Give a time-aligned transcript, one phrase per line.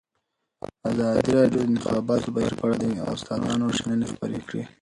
[0.89, 4.63] ازادي راډیو د د انتخاباتو بهیر په اړه د استادانو شننې خپرې کړي.